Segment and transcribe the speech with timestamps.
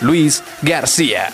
[0.00, 1.28] Luis García.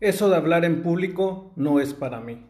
[0.00, 2.44] Eso de hablar en público no es para mí.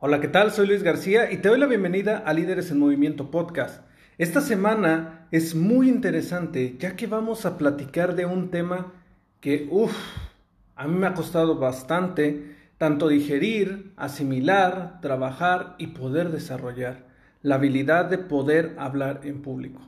[0.00, 0.50] Hola, ¿qué tal?
[0.50, 3.82] Soy Luis García y te doy la bienvenida a Líderes en Movimiento Podcast.
[4.18, 8.92] Esta semana es muy interesante ya que vamos a platicar de un tema
[9.40, 9.96] que, uff,
[10.74, 17.06] a mí me ha costado bastante tanto digerir, asimilar, trabajar y poder desarrollar
[17.42, 19.80] la habilidad de poder hablar en público.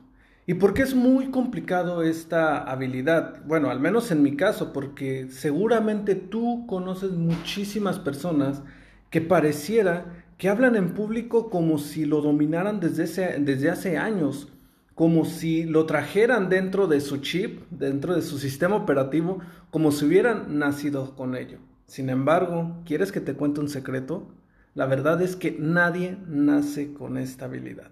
[0.45, 3.43] ¿Y por qué es muy complicado esta habilidad?
[3.45, 8.61] Bueno, al menos en mi caso, porque seguramente tú conoces muchísimas personas
[9.09, 14.51] que pareciera que hablan en público como si lo dominaran desde, desde hace años
[14.95, 19.39] como si lo trajeran dentro de su chip, dentro de su sistema operativo,
[19.69, 21.57] como si hubieran nacido con ello.
[21.91, 24.29] Sin embargo, ¿quieres que te cuente un secreto?
[24.75, 27.89] La verdad es que nadie nace con esta habilidad.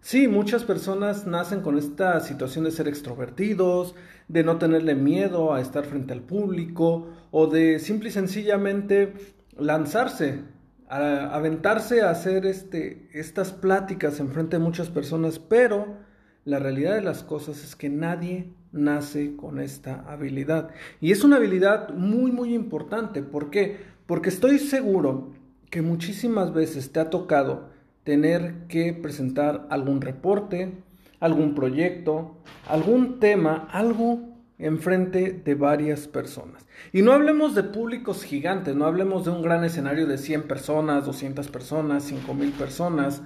[0.00, 3.96] Sí, muchas personas nacen con esta situación de ser extrovertidos,
[4.28, 9.12] de no tenerle miedo a estar frente al público o de simple y sencillamente
[9.58, 10.42] lanzarse,
[10.88, 15.96] a aventarse a hacer este, estas pláticas en frente de muchas personas, pero
[16.44, 20.70] la realidad de las cosas es que nadie nace con esta habilidad.
[21.00, 23.22] Y es una habilidad muy, muy importante.
[23.22, 23.78] ¿Por qué?
[24.06, 25.32] Porque estoy seguro
[25.70, 27.70] que muchísimas veces te ha tocado
[28.04, 30.72] tener que presentar algún reporte,
[31.20, 32.36] algún proyecto,
[32.68, 36.66] algún tema, algo enfrente de varias personas.
[36.92, 41.06] Y no hablemos de públicos gigantes, no hablemos de un gran escenario de 100 personas,
[41.06, 43.22] 200 personas, 5000 personas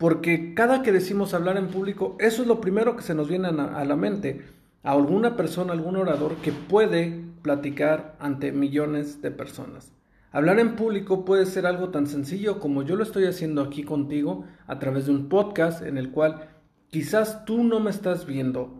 [0.00, 3.48] porque cada que decimos hablar en público, eso es lo primero que se nos viene
[3.48, 4.40] a la mente,
[4.82, 9.92] a alguna persona, algún orador que puede platicar ante millones de personas.
[10.32, 14.46] Hablar en público puede ser algo tan sencillo como yo lo estoy haciendo aquí contigo
[14.66, 16.48] a través de un podcast en el cual
[16.88, 18.72] quizás tú no me estás viendo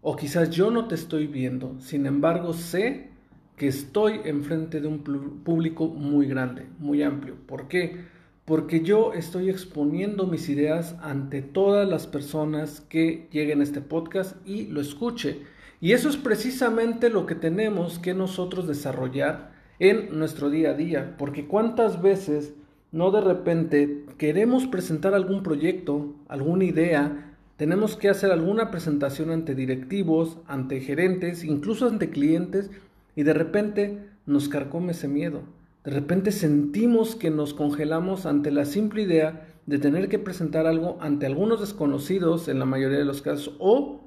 [0.00, 3.10] o quizás yo no te estoy viendo, sin embargo sé
[3.54, 5.02] que estoy enfrente de un
[5.44, 7.34] público muy grande, muy amplio.
[7.46, 8.16] ¿Por qué?
[8.48, 14.36] Porque yo estoy exponiendo mis ideas ante todas las personas que lleguen a este podcast
[14.48, 15.42] y lo escuche.
[15.82, 21.14] Y eso es precisamente lo que tenemos que nosotros desarrollar en nuestro día a día,
[21.18, 22.54] porque cuántas veces
[22.90, 29.54] no de repente queremos presentar algún proyecto, alguna idea, tenemos que hacer alguna presentación ante
[29.54, 32.70] directivos, ante gerentes, incluso ante clientes,
[33.14, 38.64] y de repente nos carcome ese miedo de repente sentimos que nos congelamos ante la
[38.64, 43.22] simple idea de tener que presentar algo ante algunos desconocidos en la mayoría de los
[43.22, 44.00] casos o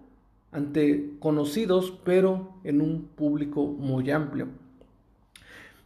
[0.51, 4.47] ante conocidos pero en un público muy amplio.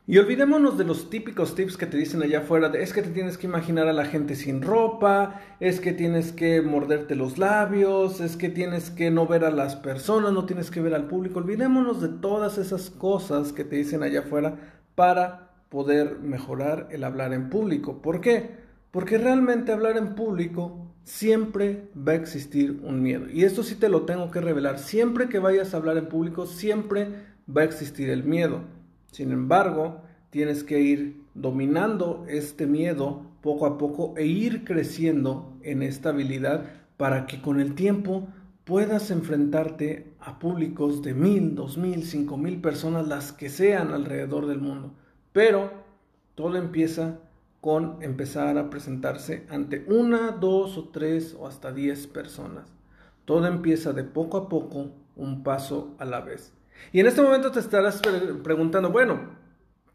[0.07, 3.39] Y olvidémonos de los típicos tips que te dicen allá afuera, es que te tienes
[3.39, 8.37] que imaginar a la gente sin ropa, es que tienes que morderte los labios, es
[8.37, 11.39] que tienes que no ver a las personas, no tienes que ver al público.
[11.39, 17.33] Olvidémonos de todas esas cosas que te dicen allá afuera para poder mejorar el hablar
[17.33, 18.01] en público.
[18.01, 18.51] ¿Por qué?
[18.91, 23.29] Porque realmente hablar en público siempre va a existir un miedo.
[23.29, 24.79] Y esto sí te lo tengo que revelar.
[24.79, 27.09] Siempre que vayas a hablar en público, siempre
[27.49, 28.61] va a existir el miedo.
[29.11, 35.83] Sin embargo, tienes que ir dominando este miedo poco a poco e ir creciendo en
[35.83, 36.65] esta habilidad
[36.97, 38.27] para que con el tiempo
[38.63, 44.47] puedas enfrentarte a públicos de mil, dos mil, cinco mil personas, las que sean alrededor
[44.47, 44.95] del mundo.
[45.35, 45.69] Pero
[46.35, 47.19] todo empieza
[47.59, 52.73] con empezar a presentarse ante una, dos o tres o hasta diez personas.
[53.25, 56.53] Todo empieza de poco a poco, un paso a la vez.
[56.93, 58.01] Y en este momento te estarás
[58.45, 59.31] preguntando, bueno,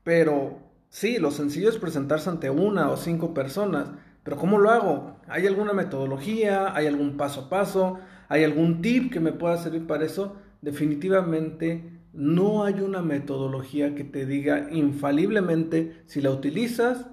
[0.05, 0.59] pero
[0.91, 3.89] sí, lo sencillo es presentarse ante una o cinco personas,
[4.23, 5.17] pero ¿cómo lo hago?
[5.27, 6.77] ¿Hay alguna metodología?
[6.77, 7.99] ¿Hay algún paso a paso?
[8.29, 10.37] ¿Hay algún tip que me pueda servir para eso?
[10.61, 17.07] Definitivamente no hay una metodología que te diga infaliblemente si la utilizas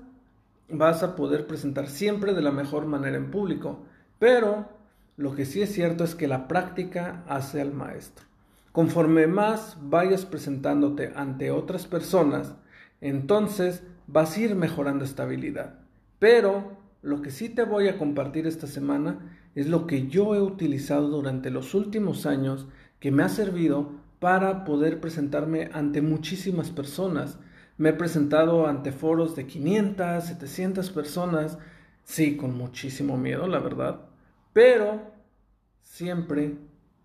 [0.69, 3.85] vas a poder presentar siempre de la mejor manera en público.
[4.19, 4.69] Pero
[5.15, 8.25] lo que sí es cierto es que la práctica hace al maestro.
[8.71, 12.55] Conforme más vayas presentándote ante otras personas,
[13.01, 15.79] entonces vas a ir mejorando esta habilidad.
[16.19, 20.41] Pero lo que sí te voy a compartir esta semana es lo que yo he
[20.41, 22.67] utilizado durante los últimos años
[22.99, 27.39] que me ha servido para poder presentarme ante muchísimas personas.
[27.77, 31.57] Me he presentado ante foros de 500, 700 personas,
[32.03, 34.01] sí, con muchísimo miedo, la verdad,
[34.53, 35.01] pero
[35.81, 36.55] siempre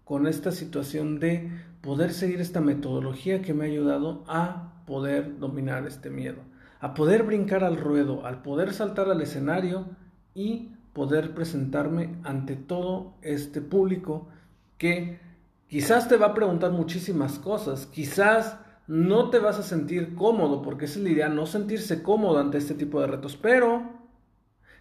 [0.05, 1.51] con esta situación de
[1.81, 6.39] poder seguir esta metodología que me ha ayudado a poder dominar este miedo,
[6.81, 9.87] a poder brincar al ruedo, al poder saltar al escenario
[10.35, 14.29] y poder presentarme ante todo este público
[14.79, 15.19] que
[15.73, 20.85] quizás te va a preguntar muchísimas cosas, quizás no te vas a sentir cómodo, porque
[20.85, 23.91] es la idea no sentirse cómodo ante este tipo de retos, pero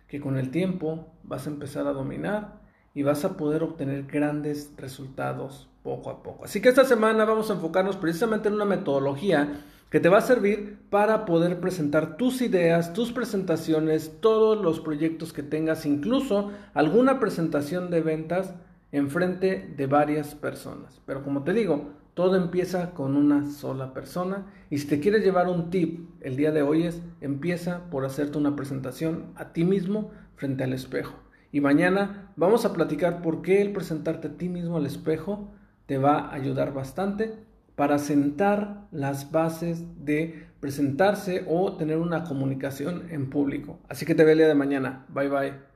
[0.10, 2.60] que con el tiempo vas a empezar a dominar
[2.94, 6.44] y vas a poder obtener grandes resultados poco a poco.
[6.44, 10.22] Así que esta semana vamos a enfocarnos precisamente en una metodología que te va a
[10.22, 17.22] servir para poder presentar tus ideas, tus presentaciones, todos los proyectos que tengas, incluso alguna
[17.22, 18.54] presentación de ventas
[18.92, 21.02] en frente de varias personas.
[21.06, 25.48] Pero como te digo, todo empieza con una sola persona y si te quieres llevar
[25.48, 30.12] un tip el día de hoy es empieza por hacerte una presentación a ti mismo
[30.36, 31.16] frente al espejo.
[31.52, 35.52] Y mañana vamos a platicar por qué el presentarte a ti mismo al espejo
[35.86, 37.34] te va a ayudar bastante
[37.76, 43.80] para sentar las bases de presentarse o tener una comunicación en público.
[43.90, 45.06] Así que te veo el día de mañana.
[45.10, 45.71] Bye bye.